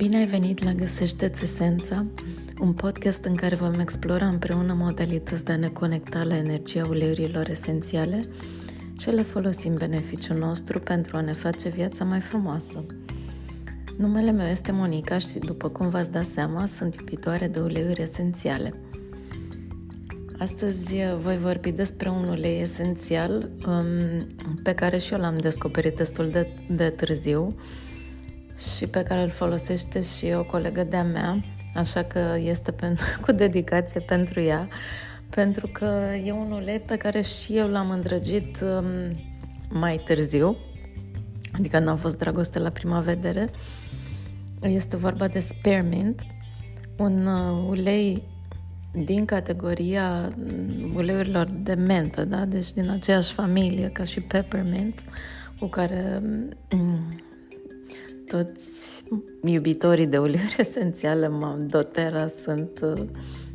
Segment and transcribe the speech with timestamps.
[0.00, 2.06] Bine ai venit la Găsește-ți Esența,
[2.60, 7.48] un podcast în care vom explora împreună modalități de a ne conecta la energia uleiurilor
[7.48, 8.28] esențiale
[8.98, 12.84] și le folosim beneficiul nostru pentru a ne face viața mai frumoasă.
[13.96, 18.72] Numele meu este Monica și, după cum v-ați dat seama, sunt iubitoare de uleiuri esențiale.
[20.38, 24.26] Astăzi voi vorbi despre un ulei esențial um,
[24.62, 27.54] pe care și eu l-am descoperit destul de, de târziu,
[28.60, 33.32] și pe care îl folosește și o colegă de-a mea, așa că este pentru, cu
[33.32, 34.68] dedicație pentru ea,
[35.30, 38.84] pentru că e un ulei pe care și eu l-am îndrăgit um,
[39.70, 40.56] mai târziu,
[41.52, 43.50] adică nu a fost dragoste la prima vedere.
[44.62, 46.20] Este vorba de spearmint,
[46.96, 48.22] un uh, ulei
[48.92, 52.44] din categoria mm, uleiurilor de mentă, da?
[52.44, 55.00] deci din aceeași familie ca și peppermint,
[55.58, 56.22] cu care
[56.70, 57.14] mm,
[58.30, 59.04] toți
[59.42, 61.30] iubitorii de uleiuri esențiale
[61.66, 63.04] Dotera sunt uh,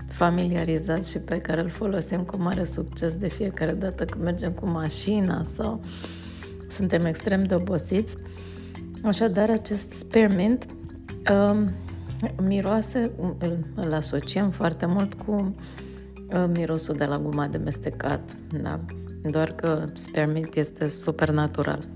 [0.09, 4.67] familiarizați și pe care îl folosim cu mare succes de fiecare dată când mergem cu
[4.67, 5.81] mașina sau
[6.67, 8.15] suntem extrem de obosiți.
[9.03, 10.65] Așadar, acest spearmint
[11.31, 11.61] uh,
[12.41, 15.55] miroase, îl, îl asociem foarte mult cu
[16.33, 18.79] uh, mirosul de la guma de mestecat, da?
[19.31, 21.87] doar că spearmint este super natural.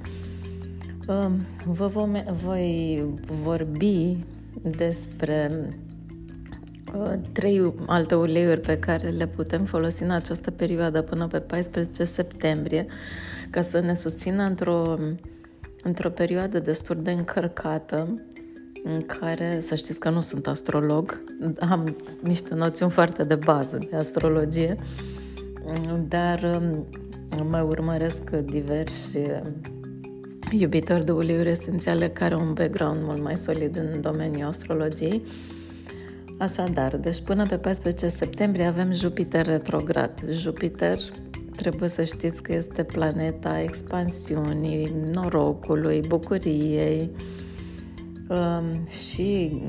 [1.65, 3.03] Vă vom, voi
[3.43, 4.25] vorbi
[4.61, 5.69] despre
[6.95, 12.03] uh, trei alte uleiuri pe care le putem folosi în această perioadă până pe 14
[12.03, 12.85] septembrie
[13.49, 14.95] ca să ne susțină într-o,
[15.83, 18.13] într-o perioadă destul de încărcată
[18.83, 21.21] în care, să știți că nu sunt astrolog,
[21.59, 24.75] am niște noțiuni foarte de bază de astrologie,
[26.07, 26.85] dar um,
[27.49, 29.19] mai urmăresc diversi
[30.51, 35.23] iubitor de uleiuri esențiale care au un background mult mai solid în domeniul astrologiei.
[36.37, 40.31] Așadar, deci până pe 14 septembrie avem Jupiter retrograd.
[40.31, 40.97] Jupiter
[41.55, 47.11] trebuie să știți că este planeta expansiunii, norocului, bucuriei
[48.29, 49.61] um, și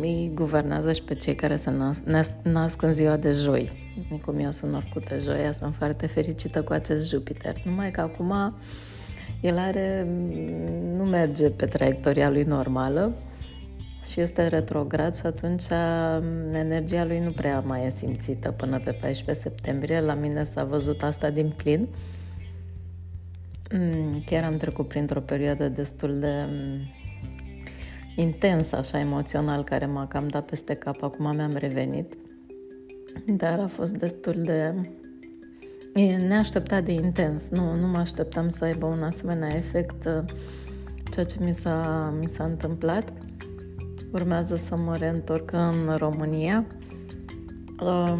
[0.00, 1.72] îi guvernează și pe cei care se
[2.04, 3.82] nasc, nasc în ziua de joi.
[4.24, 7.62] Cum eu sunt născută joia, sunt foarte fericită cu acest Jupiter.
[7.64, 8.54] Numai că acum
[9.44, 10.06] el are,
[10.96, 13.12] nu merge pe traiectoria lui normală
[14.10, 15.62] și este retrograd și atunci
[16.52, 20.00] energia lui nu prea mai e simțită până pe 14 septembrie.
[20.00, 21.88] La mine s-a văzut asta din plin.
[23.72, 26.48] Mm, chiar am trecut printr-o perioadă destul de
[28.16, 31.02] intensă, așa, emoțional, care m-a cam dat peste cap.
[31.02, 32.14] Acum mi-am revenit.
[33.26, 34.74] Dar a fost destul de
[35.94, 37.48] E neașteptat de intens.
[37.48, 40.24] Nu, nu mă așteptam să aibă un asemenea efect uh,
[41.10, 43.12] ceea ce mi s-a, mi s-a întâmplat.
[44.12, 46.64] Urmează să mă reîntorc în România.
[47.80, 48.18] Uh,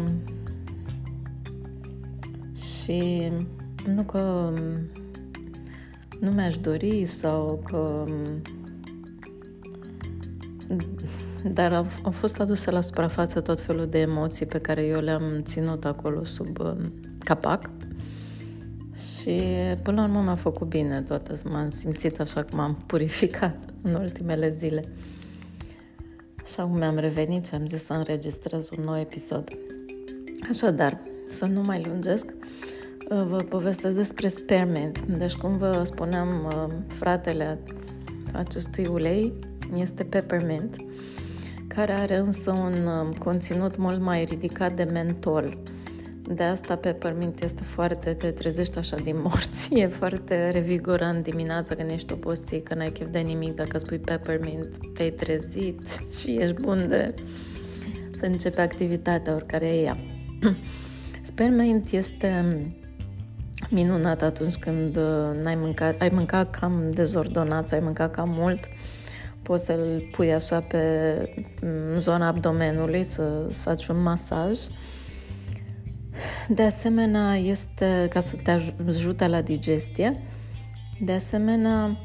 [2.55, 3.31] și
[3.95, 4.53] nu că
[6.19, 8.05] nu mi-aș dori sau că
[11.53, 15.41] dar au, au fost aduse la suprafață tot felul de emoții pe care eu le-am
[15.43, 16.75] ținut acolo sub uh,
[17.19, 17.69] capac
[18.95, 19.41] și
[19.83, 24.49] până la urmă m-a făcut bine toată, m-am simțit așa cum am purificat în ultimele
[24.49, 24.87] zile.
[26.45, 29.47] Și acum mi-am revenit și am zis să înregistrez un nou episod.
[30.49, 30.97] Așadar,
[31.29, 32.25] să nu mai lungesc,
[33.09, 34.99] uh, vă povestesc despre sperment.
[34.99, 37.59] Deci, cum vă spuneam, uh, fratele
[38.31, 39.33] acestui ulei
[39.75, 40.75] este peppermint,
[41.67, 45.57] care are însă un um, conținut mult mai ridicat de mentol.
[46.27, 51.89] De asta peppermint este foarte, te trezești așa din morți, e foarte revigorant dimineața când
[51.89, 55.87] ești obosit, că n-ai chef de nimic, dacă spui peppermint, te-ai trezit
[56.19, 57.13] și ești bun de
[58.19, 59.97] să începe activitatea, oricare e ea.
[61.21, 62.45] Spermint este
[63.69, 68.59] minunat atunci când uh, n-ai mâncat, ai mâncat cam dezordonat ai mâncat cam mult,
[69.45, 70.79] poți să-l pui așa pe
[71.61, 74.59] mm, zona abdomenului, să faci un masaj
[76.47, 78.51] de asemenea, este ca să te
[78.87, 80.21] ajute la digestie.
[80.99, 81.97] De asemenea,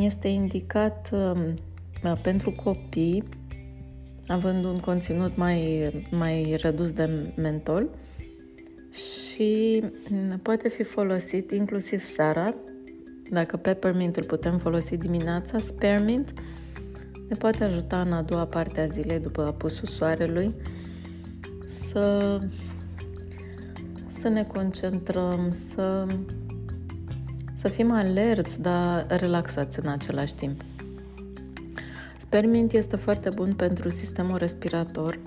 [0.00, 1.58] este indicat um,
[2.22, 3.22] pentru copii,
[4.26, 7.88] având un conținut mai, mai redus de mentol
[8.90, 12.54] și mm, poate fi folosit inclusiv seara.
[13.30, 16.32] Dacă peppermint îl putem folosi dimineața, spearmint
[17.28, 20.54] ne poate ajuta în a doua parte a zilei după apusul soarelui
[21.66, 22.38] să
[24.20, 26.06] să ne concentrăm, să,
[27.54, 30.60] să fim alerți, dar relaxați în același timp.
[32.18, 35.18] Spermint este foarte bun pentru sistemul respirator,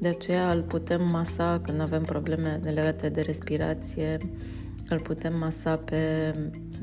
[0.00, 4.16] de aceea îl putem masa când avem probleme legate de respirație,
[4.88, 6.34] îl putem masa pe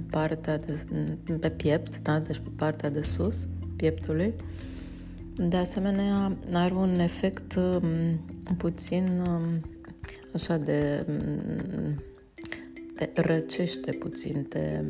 [0.09, 0.85] partea de,
[1.39, 2.19] pe piept, da?
[2.19, 4.33] deci pe partea de sus, pieptului.
[5.35, 8.19] De asemenea, are un efect um,
[8.57, 9.61] puțin um,
[10.33, 12.03] așa de, um,
[12.95, 14.83] te răcește puțin, te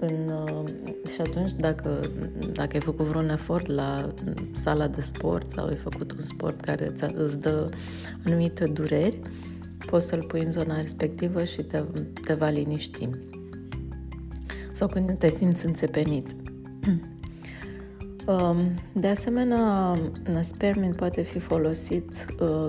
[0.00, 0.32] în,
[1.12, 2.10] și atunci dacă,
[2.52, 4.14] dacă ai făcut vreun efort la
[4.52, 7.68] sala de sport sau ai făcut un sport care îți dă
[8.24, 9.20] anumite dureri,
[9.86, 11.82] poți să-l pui în zona respectivă și te,
[12.24, 13.08] te va liniști.
[14.72, 16.36] Sau când te simți înțepenit.
[18.26, 18.56] Um,
[18.92, 19.98] de asemenea,
[20.40, 22.66] spermint poate fi folosit uh,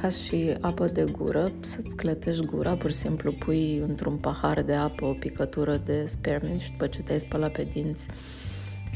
[0.00, 4.72] ca și apă de gură, să-ți clătești gura, pur și simplu pui într-un pahar de
[4.72, 8.06] apă o picătură de spermint și după ce te-ai spălat pe dinți,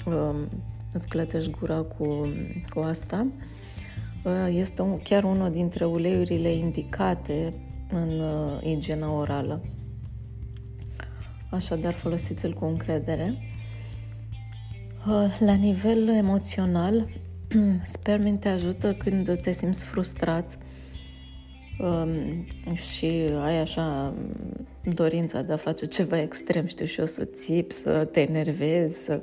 [0.07, 0.49] um,
[0.93, 2.29] îți clătești gura cu,
[2.75, 3.27] cu asta.
[4.25, 7.53] Uh, este un, chiar unul dintre uleiurile indicate
[7.91, 9.65] în uh, igiena orală.
[11.50, 13.35] Așadar, folosiți-l cu încredere.
[15.09, 17.09] Uh, la nivel emoțional,
[17.82, 20.59] spermin te ajută când te simți frustrat
[21.79, 23.06] um, și
[23.43, 24.15] ai așa
[24.82, 29.23] dorința de a face ceva extrem, știu și eu, să țip, să te enervezi, să...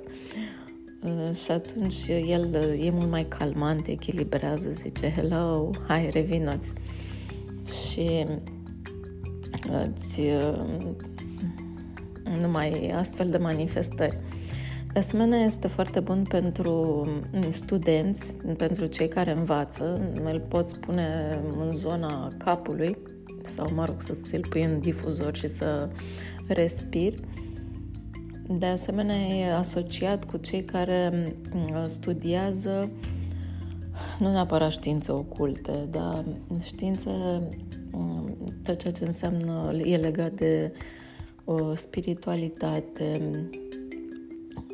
[1.03, 6.73] Uh, și atunci el e mult mai calmant, echilibrează, zice hello, hai, revinoți.
[7.65, 8.25] Și
[9.85, 10.61] îți uh,
[12.41, 14.17] numai astfel de manifestări.
[14.93, 16.71] De asemenea, este foarte bun pentru
[17.31, 20.11] mm, studenți, pentru cei care învață.
[20.23, 22.97] Îl poți pune în zona capului
[23.43, 25.89] sau, mă rog, să ți-l pui în difuzor și să
[26.47, 27.19] respiri.
[28.57, 32.91] De asemenea, e asociat cu cei care mm, studiază
[34.19, 36.25] nu neapărat științe oculte, dar
[36.63, 37.09] științe,
[37.91, 40.73] mm, tot ceea ce înseamnă, e legat de
[41.43, 43.21] uh, spiritualitate,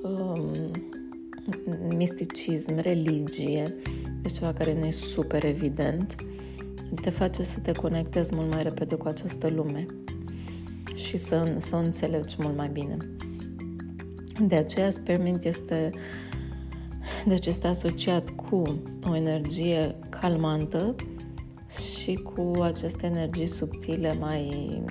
[0.03, 0.51] um,
[1.95, 3.75] misticism, religie,
[4.25, 6.15] este ceva care nu e super evident,
[7.01, 9.85] te face să te conectezi mult mai repede cu această lume
[10.95, 12.97] și să, să o înțelegi mult mai bine.
[14.39, 15.89] De aceea, Spermint este,
[17.25, 20.95] deci este asociat cu o energie calmantă
[22.01, 24.81] și cu aceste energii subtile mai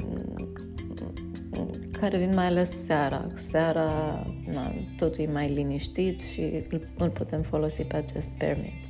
[2.00, 3.26] care vin mai ales seara.
[3.34, 8.84] Seara na, totul e mai liniștit și îl, îl putem folosi pe acest permit.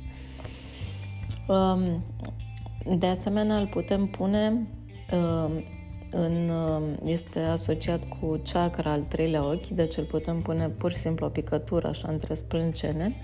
[1.47, 2.03] Um,
[2.97, 4.67] de asemenea, îl putem pune
[5.13, 5.63] um,
[6.11, 10.97] în, um, este asociat cu chakra al treilea ochi, deci îl putem pune pur și
[10.97, 13.15] simplu o picătură așa între sprâncene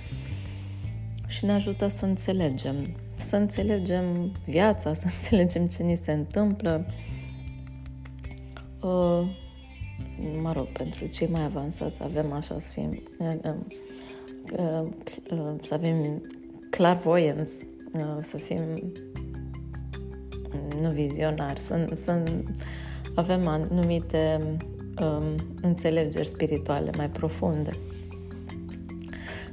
[1.27, 6.85] și ne ajută să înțelegem, să înțelegem viața, să înțelegem ce ni se întâmplă,
[8.81, 9.21] uh,
[10.41, 13.53] mă rog, pentru cei mai avansați să avem așa, să fim, uh,
[14.57, 14.87] uh,
[15.31, 16.21] uh, să avem
[16.69, 17.51] clairvoyance,
[18.21, 18.91] să fim
[20.81, 22.23] nu vizionari, să, să
[23.15, 24.41] avem anumite
[25.01, 27.71] um, înțelegeri spirituale mai profunde.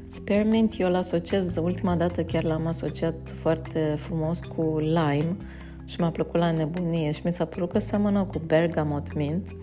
[0.06, 5.36] Spearmint eu îl asociez, ultima dată chiar l-am asociat foarte frumos cu lime
[5.84, 9.56] și mi-a plăcut la nebunie și mi s-a părut că seamănă cu bergamot mint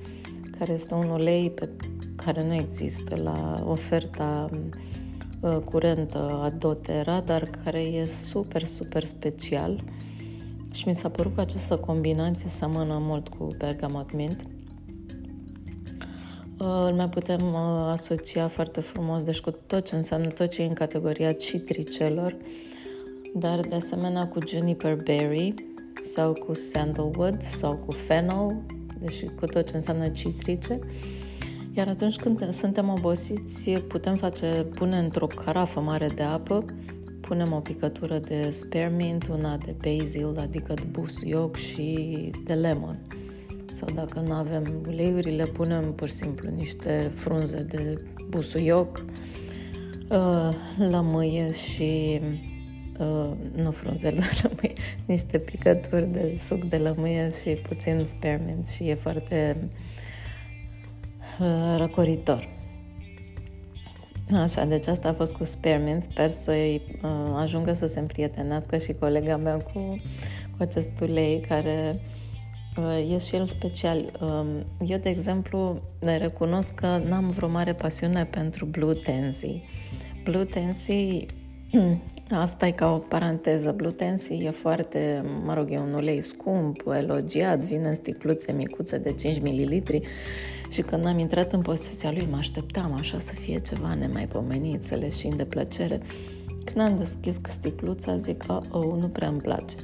[0.57, 1.69] care este un ulei pe
[2.15, 4.49] care nu există la oferta
[5.39, 9.83] uh, curentă a doTERRA, dar care e super, super special
[10.71, 14.45] și mi s-a părut că această combinație seamănă mult cu bergamot mint.
[16.59, 20.61] Uh, îl mai putem uh, asocia foarte frumos, deci cu tot ce înseamnă, tot ce
[20.61, 22.37] e în categoria citricelor,
[23.35, 25.53] dar de asemenea cu juniper berry
[26.01, 28.61] sau cu sandalwood sau cu fennel
[28.99, 30.79] deci cu tot ce înseamnă citrice.
[31.73, 36.65] Iar atunci când suntem obosiți, putem face, pune într-o carafă mare de apă,
[37.27, 42.99] punem o picătură de spearmint, una de basil, adică de busuioc și de lemon.
[43.71, 49.05] Sau dacă nu avem uleiurile, punem pur și simplu niște frunze de busuioc,
[50.09, 50.49] uh,
[50.89, 52.21] lămâie și
[52.99, 54.73] uh, nu frunze de lămâie,
[55.05, 59.69] niște picături de suc de lămâie și puțin spearmint și e foarte
[61.39, 62.56] uh, răcoritor.
[64.33, 66.03] Așa, deci asta a fost cu spearmint.
[66.03, 70.01] Sper să-i uh, ajungă să se împrietenească și colega mea cu,
[70.57, 71.99] cu acest ulei care
[72.77, 74.11] Uh, e și el special.
[74.21, 74.47] Um,
[74.87, 79.63] eu, de exemplu, ne recunosc că n-am vreo mare pasiune pentru Blue Tansy.
[80.23, 81.25] Blue Tansy,
[82.29, 86.83] asta e ca o paranteză, Blue Tansy e foarte, mă rog, e un ulei scump,
[86.95, 89.83] elogiat, vine în sticluțe micuțe de 5 ml
[90.69, 94.95] și când am intrat în posesia lui mă așteptam așa să fie ceva nemaipomenit, să
[94.95, 96.01] le și de plăcere.
[96.65, 99.75] Când am deschis sticluța, zic că oh, nu prea îmi place.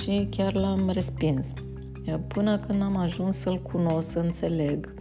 [0.00, 1.46] Și chiar l-am respins
[2.18, 4.94] până când am ajuns să-l cunosc, să înțeleg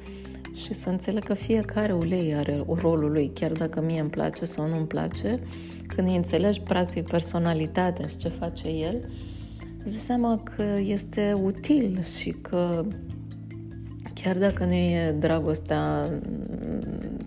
[0.54, 4.68] și să înțeleg că fiecare ulei are rolul lui, chiar dacă mie îmi place sau
[4.68, 5.40] nu îmi place,
[5.88, 9.10] când îi înțelegi practic personalitatea și ce face el,
[9.84, 12.86] îți dai seama că este util și că
[14.22, 16.10] chiar dacă nu e dragostea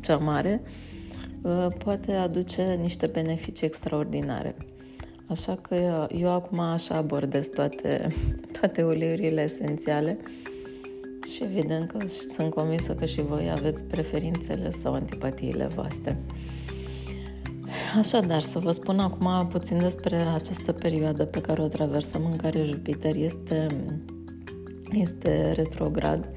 [0.00, 0.62] cea mare,
[1.84, 4.56] poate aduce niște beneficii extraordinare.
[5.26, 8.06] Așa că eu acum așa abordez toate,
[8.58, 10.18] toate uleiurile esențiale
[11.34, 11.98] și evident că
[12.30, 16.18] sunt convinsă că și voi aveți preferințele sau antipatiile voastre.
[17.98, 22.64] Așadar, să vă spun acum puțin despre această perioadă pe care o traversăm în care
[22.64, 23.66] Jupiter este,
[24.92, 26.28] este retrograd.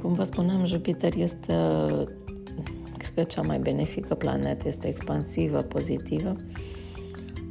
[0.00, 1.54] Cum vă spuneam, Jupiter este,
[2.96, 6.36] cred că cea mai benefică planetă, este expansivă, pozitivă.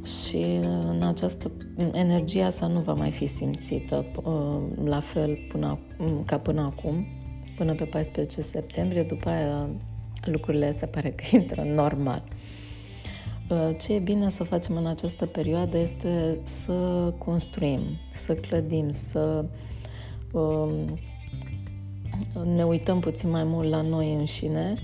[0.04, 0.44] Și
[0.88, 1.50] în această
[1.92, 5.78] energia asta nu va mai fi simțită uh, la fel până,
[6.24, 7.06] ca până acum,
[7.56, 9.68] până pe 14 septembrie, după aia
[10.24, 12.22] lucrurile se pare că intră normal.
[13.50, 17.80] Uh, ce e bine să facem în această perioadă este să construim,
[18.12, 19.44] să clădim, să
[20.32, 20.98] um,
[22.54, 24.74] ne uităm puțin mai mult la noi înșine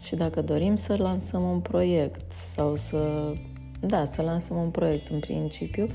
[0.00, 3.32] și dacă dorim să lansăm un proiect sau să
[3.80, 5.86] da, să lansăm un proiect în principiu,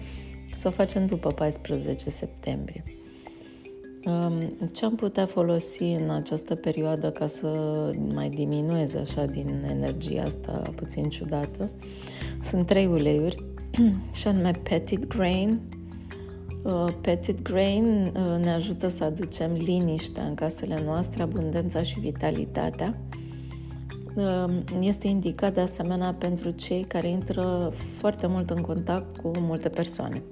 [0.53, 2.83] să o facem după 14 septembrie.
[4.05, 7.47] Um, ce am putea folosi în această perioadă ca să
[8.13, 11.69] mai diminueze așa din energia asta puțin ciudată?
[12.43, 13.45] Sunt trei uleiuri
[14.19, 15.59] și anume Petit Grain.
[16.63, 23.01] Uh, Petit Grain uh, ne ajută să aducem liniștea în casele noastre, abundența și vitalitatea.
[24.17, 29.69] Ehm, este indicat de asemenea pentru cei care intră foarte mult în contact cu multe
[29.69, 30.23] persoane.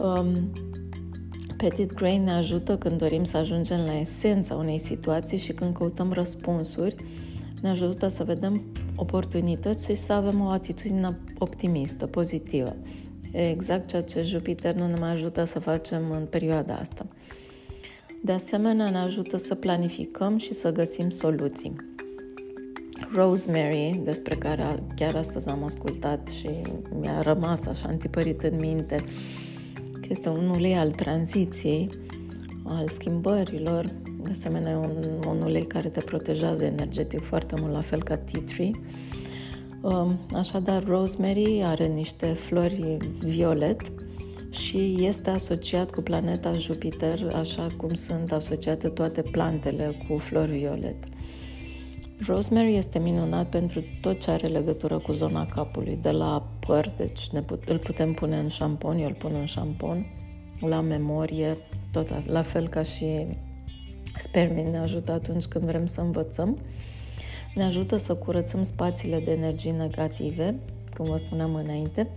[0.00, 0.52] Ehm,
[1.56, 6.12] Petit Grain ne ajută când dorim să ajungem la esența unei situații și când căutăm
[6.12, 6.94] răspunsuri,
[7.62, 8.62] ne ajută să vedem
[8.96, 12.76] oportunități și să avem o atitudine optimistă, pozitivă.
[13.36, 17.06] Exact ceea ce Jupiter nu ne mai ajută să facem în perioada asta.
[18.22, 21.76] De asemenea, ne ajută să planificăm și să găsim soluții.
[23.14, 26.48] Rosemary, despre care chiar astăzi am ascultat și
[27.00, 29.04] mi-a rămas așa întipărit în minte,
[29.92, 31.88] că este un ulei al tranziției,
[32.64, 33.84] al schimbărilor,
[34.22, 38.40] de asemenea un, un ulei care te protejează energetic foarte mult, la fel ca tea
[38.54, 38.70] tree.
[39.80, 43.80] Um, așadar, rosemary are niște flori violet
[44.50, 50.96] și este asociat cu planeta Jupiter, așa cum sunt asociate toate plantele cu flori violet.
[52.26, 57.28] Rosemary este minunat pentru tot ce are legătură cu zona capului, de la păr, deci
[57.28, 60.06] ne put, îl putem pune în șampon, eu îl pun în șampon,
[60.60, 61.56] la memorie,
[61.92, 63.26] tot la fel ca și
[64.18, 66.58] spermin ne ajută atunci când vrem să învățăm.
[67.56, 70.58] Ne ajută să curățăm spațiile de energii negative,
[70.96, 72.08] cum vă spuneam înainte,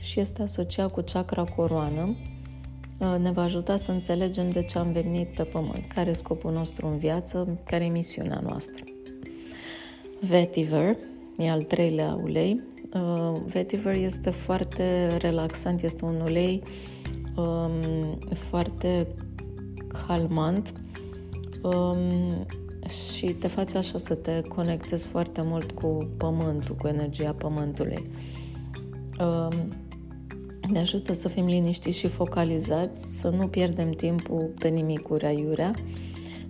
[0.00, 2.16] și este asociat cu chakra coroană.
[3.18, 6.86] Ne va ajuta să înțelegem de ce am venit pe pământ, care e scopul nostru
[6.86, 8.84] în viață, care e misiunea noastră.
[10.20, 10.96] Vetiver,
[11.36, 12.62] e al treilea ulei.
[12.94, 16.62] Uh, vetiver este foarte relaxant, este un ulei
[17.36, 19.06] um, foarte
[20.06, 20.72] calmant
[21.62, 22.46] um,
[22.88, 28.02] și te face așa să te conectezi foarte mult cu pământul, cu energia pământului.
[29.20, 29.72] Um,
[30.68, 35.74] ne ajută să fim liniștiți și focalizați, să nu pierdem timpul pe nimicuri aiurea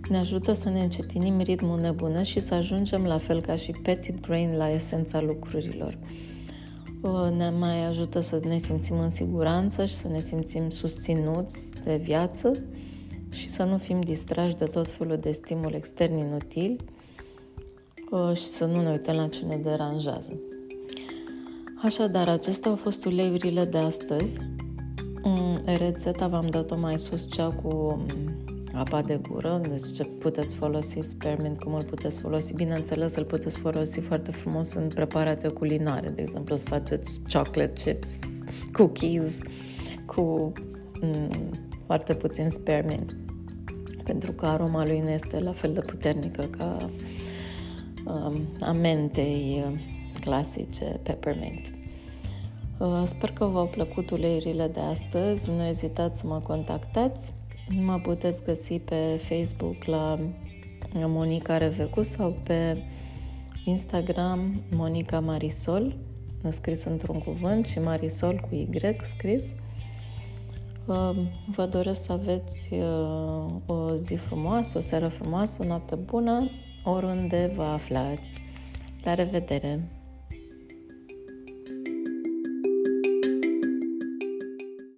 [0.09, 4.21] ne ajută să ne încetinim ritmul nebună și să ajungem la fel ca și Petit
[4.21, 5.97] Grain la esența lucrurilor.
[7.37, 12.51] Ne mai ajută să ne simțim în siguranță și să ne simțim susținuți de viață
[13.35, 16.79] și să nu fim distrași de tot felul de stimul extern inutil
[18.33, 20.39] și să nu ne uităm la ce ne deranjează.
[21.83, 24.39] Așadar, acestea au fost uleiurile de astăzi.
[25.23, 28.05] Mm, rețeta v-am dat-o mai sus, cea cu
[28.73, 32.53] apa de gură, deci ce puteți folosi spermint, cum îl puteți folosi.
[32.53, 38.39] Bineînțeles, îl puteți folosi foarte frumos în preparate culinare, de exemplu, să faceți chocolate chips,
[38.71, 39.39] cookies
[40.05, 40.53] cu
[41.01, 41.49] mm,
[41.85, 43.15] foarte puțin spearmint,
[44.05, 46.89] pentru că aroma lui nu este la fel de puternică ca
[48.05, 49.79] um, amentei uh,
[50.19, 51.73] clasice peppermint.
[52.77, 55.49] Uh, sper că v-au plăcut uleiurile de astăzi.
[55.49, 57.33] Nu ezitați să mă contactați.
[57.69, 60.19] Mă puteți găsi pe Facebook la
[60.93, 62.83] Monica Revecu sau pe
[63.65, 65.95] Instagram Monica Marisol,
[66.49, 69.45] scris într-un cuvânt, și Marisol cu Y scris.
[70.85, 71.15] Uh,
[71.47, 76.49] vă doresc să aveți uh, o zi frumoasă, o seară frumoasă, o noapte bună,
[76.83, 78.41] oriunde vă aflați.
[79.03, 79.89] La revedere!